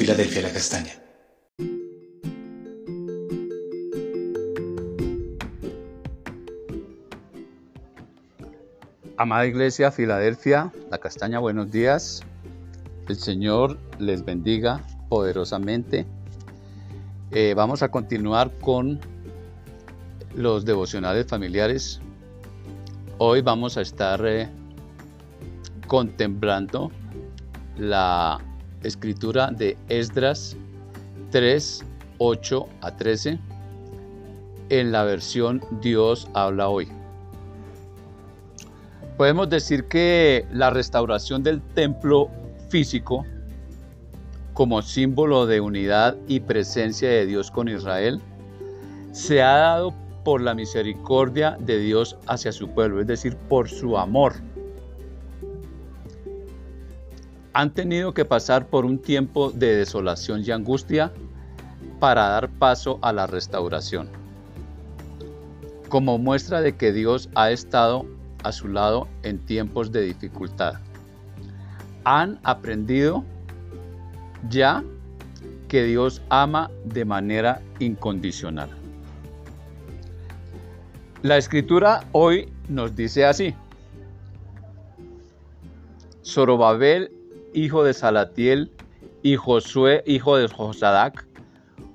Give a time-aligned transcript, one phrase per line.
[0.00, 0.92] Filadelfia La Castaña.
[9.18, 12.22] Amada Iglesia Filadelfia La Castaña, buenos días.
[13.10, 16.06] El Señor les bendiga poderosamente.
[17.30, 18.98] Eh, vamos a continuar con
[20.34, 22.00] los devocionales familiares.
[23.18, 24.48] Hoy vamos a estar eh,
[25.86, 26.90] contemplando
[27.76, 28.40] la
[28.82, 30.56] escritura de Esdras
[31.30, 31.84] 3,
[32.18, 33.38] 8 a 13
[34.70, 36.88] en la versión Dios habla hoy.
[39.16, 42.30] Podemos decir que la restauración del templo
[42.68, 43.26] físico
[44.54, 48.20] como símbolo de unidad y presencia de Dios con Israel
[49.12, 49.94] se ha dado
[50.24, 54.34] por la misericordia de Dios hacia su pueblo, es decir, por su amor
[57.60, 61.12] han tenido que pasar por un tiempo de desolación y angustia
[61.98, 64.08] para dar paso a la restauración.
[65.90, 68.06] Como muestra de que Dios ha estado
[68.44, 70.76] a su lado en tiempos de dificultad.
[72.04, 73.26] Han aprendido
[74.48, 74.82] ya
[75.68, 78.70] que Dios ama de manera incondicional.
[81.20, 83.54] La escritura hoy nos dice así.
[86.24, 87.19] Zorobabel
[87.54, 88.70] hijo de Salatiel,
[89.22, 91.26] y Josué, hijo de Josadac,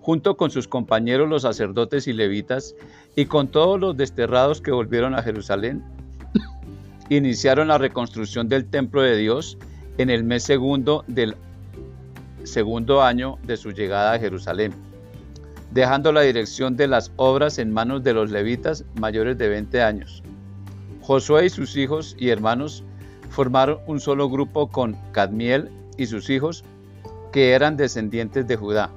[0.00, 2.74] junto con sus compañeros los sacerdotes y levitas,
[3.16, 5.82] y con todos los desterrados que volvieron a Jerusalén,
[7.08, 9.56] iniciaron la reconstrucción del templo de Dios
[9.98, 11.36] en el mes segundo del
[12.42, 14.74] segundo año de su llegada a Jerusalén,
[15.70, 20.22] dejando la dirección de las obras en manos de los levitas mayores de 20 años.
[21.00, 22.84] Josué y sus hijos y hermanos
[23.34, 25.68] formaron un solo grupo con Cadmiel
[25.98, 26.64] y sus hijos,
[27.32, 28.90] que eran descendientes de Judá,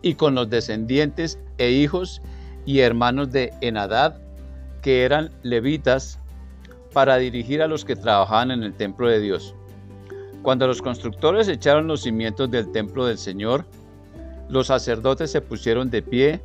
[0.00, 2.22] y con los descendientes e hijos
[2.64, 4.16] y hermanos de Enadad,
[4.80, 6.18] que eran levitas,
[6.92, 9.54] para dirigir a los que trabajaban en el templo de Dios.
[10.42, 13.64] Cuando los constructores echaron los cimientos del templo del Señor,
[14.50, 16.42] los sacerdotes se pusieron de pie,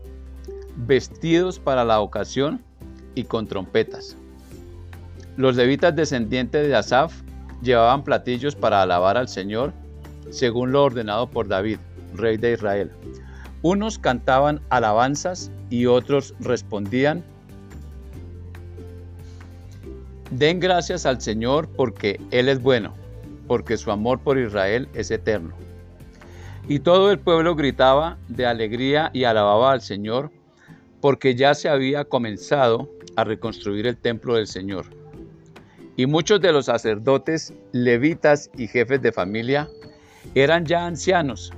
[0.77, 2.63] vestidos para la ocasión
[3.13, 4.15] y con trompetas.
[5.37, 7.13] Los levitas descendientes de Asaf
[7.61, 9.71] llevaban platillos para alabar al Señor,
[10.31, 11.77] según lo ordenado por David,
[12.15, 12.91] rey de Israel.
[13.61, 17.23] Unos cantaban alabanzas y otros respondían,
[20.31, 22.95] Den gracias al Señor porque Él es bueno,
[23.47, 25.53] porque su amor por Israel es eterno.
[26.67, 30.31] Y todo el pueblo gritaba de alegría y alababa al Señor,
[30.99, 34.85] porque ya se había comenzado a reconstruir el templo del Señor.
[35.97, 39.67] Y muchos de los sacerdotes, levitas y jefes de familia
[40.35, 41.51] eran ya ancianos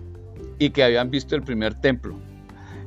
[0.58, 2.16] y que habían visto el primer templo.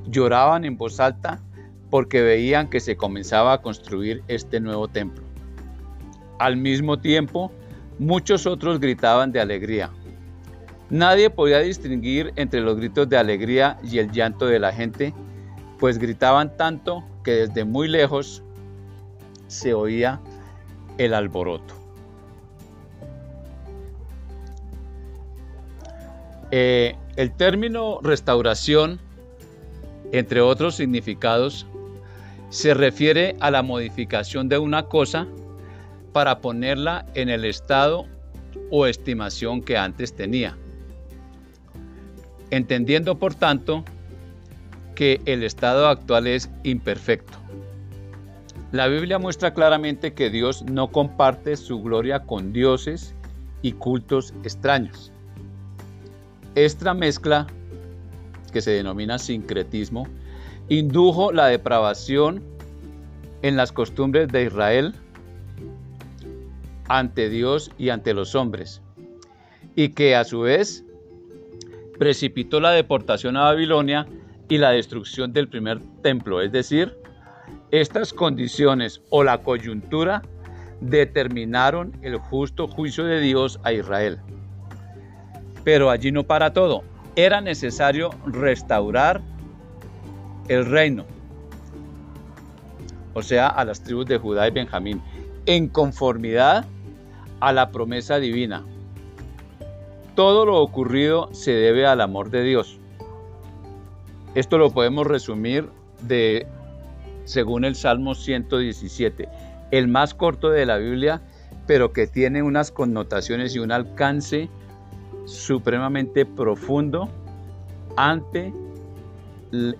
[0.06, 1.42] Lloraban en voz alta
[1.90, 5.22] porque veían que se comenzaba a construir este nuevo templo.
[6.38, 7.52] Al mismo tiempo,
[7.98, 9.90] muchos otros gritaban de alegría.
[10.88, 15.12] Nadie podía distinguir entre los gritos de alegría y el llanto de la gente,
[15.78, 18.42] pues gritaban tanto que desde muy lejos
[19.48, 20.18] se oía
[20.98, 21.74] el alboroto.
[26.50, 29.00] Eh, el término restauración,
[30.12, 31.66] entre otros significados,
[32.50, 35.26] se refiere a la modificación de una cosa
[36.12, 38.06] para ponerla en el estado
[38.70, 40.58] o estimación que antes tenía.
[42.50, 43.82] Entendiendo, por tanto,
[44.94, 47.41] que el estado actual es imperfecto.
[48.72, 53.14] La Biblia muestra claramente que Dios no comparte su gloria con dioses
[53.60, 55.12] y cultos extraños.
[56.54, 57.46] Esta mezcla,
[58.50, 60.06] que se denomina sincretismo,
[60.70, 62.42] indujo la depravación
[63.42, 64.94] en las costumbres de Israel
[66.88, 68.80] ante Dios y ante los hombres,
[69.76, 70.82] y que a su vez
[71.98, 74.06] precipitó la deportación a Babilonia
[74.48, 77.01] y la destrucción del primer templo, es decir,
[77.72, 80.22] estas condiciones o la coyuntura
[80.82, 84.20] determinaron el justo juicio de Dios a Israel.
[85.64, 86.84] Pero allí no para todo.
[87.16, 89.22] Era necesario restaurar
[90.48, 91.06] el reino,
[93.14, 95.00] o sea, a las tribus de Judá y Benjamín,
[95.46, 96.66] en conformidad
[97.40, 98.64] a la promesa divina.
[100.14, 102.78] Todo lo ocurrido se debe al amor de Dios.
[104.34, 105.68] Esto lo podemos resumir
[106.02, 106.46] de
[107.24, 109.28] según el Salmo 117,
[109.70, 111.22] el más corto de la Biblia,
[111.66, 114.48] pero que tiene unas connotaciones y un alcance
[115.24, 117.08] supremamente profundo
[117.96, 118.52] ante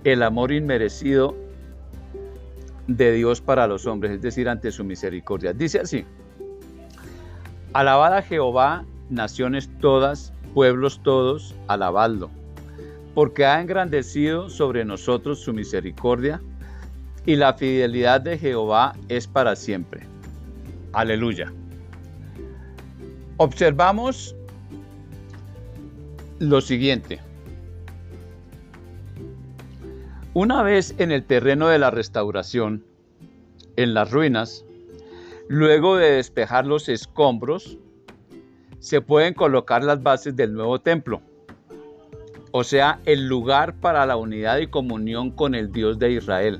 [0.04, 1.34] el amor inmerecido
[2.86, 5.52] de Dios para los hombres, es decir, ante su misericordia.
[5.52, 6.04] Dice así,
[7.72, 12.30] alabad a Jehová, naciones todas, pueblos todos, alabadlo,
[13.14, 16.40] porque ha engrandecido sobre nosotros su misericordia
[17.26, 20.02] y la fidelidad de Jehová es para siempre.
[20.92, 21.52] Aleluya.
[23.36, 24.34] Observamos
[26.38, 27.20] lo siguiente.
[30.34, 32.84] Una vez en el terreno de la restauración,
[33.76, 34.64] en las ruinas,
[35.48, 37.78] luego de despejar los escombros,
[38.78, 41.20] se pueden colocar las bases del nuevo templo,
[42.50, 46.58] o sea, el lugar para la unidad y comunión con el Dios de Israel.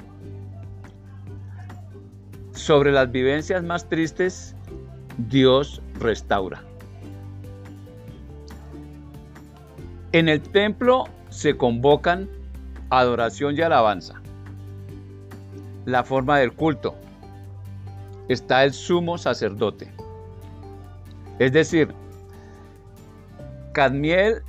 [2.63, 4.55] Sobre las vivencias más tristes,
[5.19, 6.63] Dios restaura.
[10.13, 12.31] En el templo se convocan
[12.89, 14.23] adoración y alabanza.
[15.87, 16.95] La forma del culto.
[18.29, 19.93] Está el sumo sacerdote.
[21.41, 21.93] Es decir,
[23.73, 24.41] Cadmiel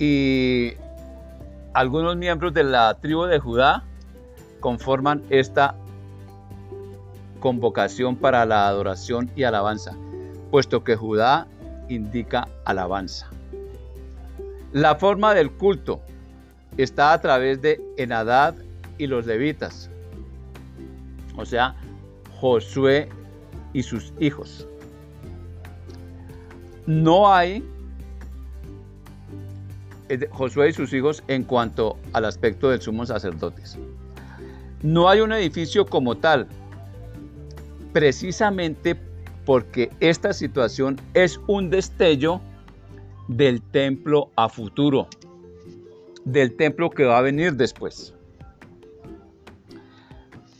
[0.00, 0.72] y
[1.72, 3.84] algunos miembros de la tribu de Judá
[4.58, 5.76] conforman esta
[7.42, 9.96] convocación para la adoración y alabanza,
[10.52, 11.48] puesto que Judá
[11.88, 13.28] indica alabanza.
[14.72, 16.00] La forma del culto
[16.76, 18.54] está a través de Enadad
[18.96, 19.90] y los levitas,
[21.36, 21.74] o sea,
[22.40, 23.08] Josué
[23.72, 24.68] y sus hijos.
[26.86, 27.68] No hay
[30.30, 33.78] Josué y sus hijos en cuanto al aspecto del sumo sacerdotes.
[34.82, 36.46] No hay un edificio como tal,
[37.92, 38.96] precisamente
[39.44, 42.40] porque esta situación es un destello
[43.28, 45.08] del templo a futuro,
[46.24, 48.14] del templo que va a venir después.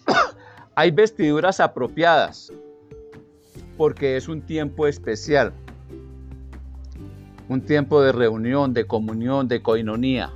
[0.75, 2.53] Hay vestiduras apropiadas
[3.77, 5.53] porque es un tiempo especial,
[7.49, 10.31] un tiempo de reunión, de comunión, de coinonía.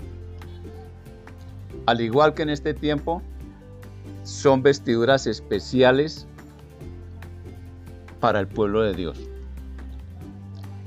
[1.86, 3.22] Al igual que en este tiempo,
[4.24, 6.26] son vestiduras especiales
[8.26, 9.16] para el pueblo de Dios.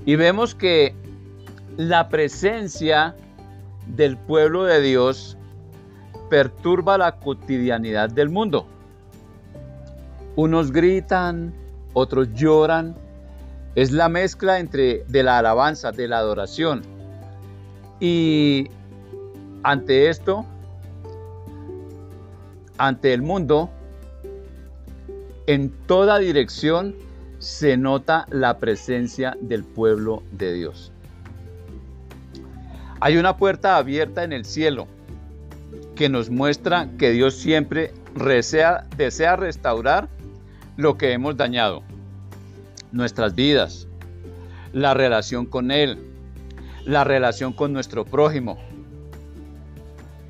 [0.06, 0.94] Y vemos que
[1.78, 3.16] la presencia
[3.96, 5.38] del pueblo de Dios
[6.30, 8.68] perturba la cotidianidad del mundo.
[10.36, 11.54] Unos gritan,
[11.94, 12.94] otros lloran.
[13.76, 16.82] Es la mezcla entre de la alabanza, de la adoración.
[18.02, 18.68] Y
[19.64, 20.46] ante esto,
[22.78, 23.70] ante el mundo,
[25.48, 27.08] en toda dirección
[27.40, 30.92] se nota la presencia del pueblo de Dios.
[33.00, 34.88] Hay una puerta abierta en el cielo
[35.96, 40.10] que nos muestra que Dios siempre desea, restaurar
[40.76, 41.82] lo que hemos dañado,
[42.92, 43.88] nuestras vidas,
[44.74, 45.98] la relación con Él,
[46.86, 48.58] la relación con nuestro prójimo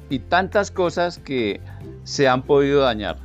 [0.10, 1.60] y tantas cosas que
[2.03, 3.17] se han podido dañar.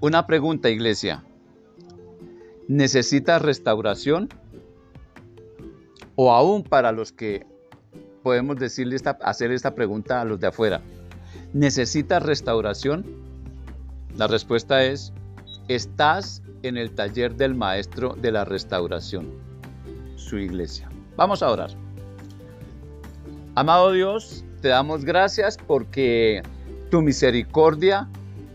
[0.00, 1.24] Una pregunta, iglesia.
[2.68, 4.28] ¿Necesitas restauración?
[6.16, 7.46] O aún para los que
[8.22, 10.82] podemos decirle esta, hacer esta pregunta a los de afuera.
[11.54, 13.06] ¿Necesitas restauración?
[14.16, 15.14] La respuesta es,
[15.68, 19.30] estás en el taller del maestro de la restauración,
[20.16, 20.90] su iglesia.
[21.16, 21.70] Vamos a orar.
[23.54, 26.42] Amado Dios, te damos gracias porque
[26.90, 28.08] tu misericordia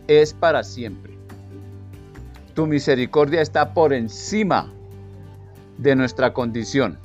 [0.08, 1.13] es para siempre.
[2.54, 4.72] Tu misericordia está por encima
[5.78, 7.00] de nuestra condición.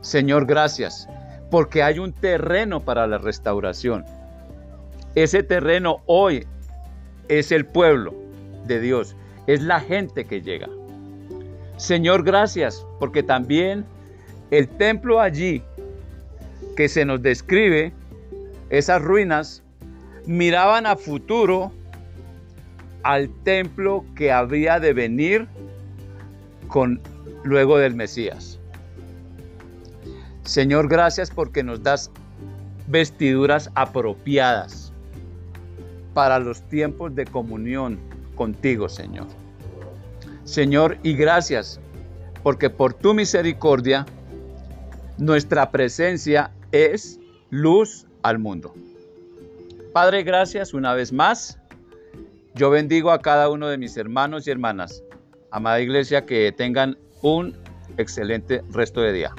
[0.00, 1.08] Señor, gracias
[1.50, 4.04] porque hay un terreno para la restauración.
[5.14, 6.46] Ese terreno hoy
[7.28, 8.14] es el pueblo
[8.66, 9.14] de Dios,
[9.46, 10.68] es la gente que llega.
[11.76, 13.84] Señor, gracias, porque también
[14.50, 15.62] el templo allí
[16.76, 17.92] que se nos describe,
[18.70, 19.62] esas ruinas,
[20.26, 21.72] miraban a futuro
[23.04, 25.46] al templo que había de venir
[26.68, 27.00] con
[27.44, 28.58] luego del Mesías.
[30.42, 32.10] Señor, gracias porque nos das
[32.88, 34.92] vestiduras apropiadas
[36.12, 37.98] para los tiempos de comunión
[38.34, 39.26] contigo, Señor.
[40.44, 41.80] Señor, y gracias
[42.42, 44.04] porque por tu misericordia
[45.18, 47.18] nuestra presencia es
[47.50, 48.74] luz al mundo.
[49.92, 51.58] Padre, gracias una vez más.
[52.56, 55.02] Yo bendigo a cada uno de mis hermanos y hermanas.
[55.50, 57.56] Amada iglesia, que tengan un
[57.98, 59.34] excelente resto de día.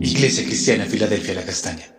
[0.00, 1.97] Iglesia Cristiana Filadelfia La Castaña.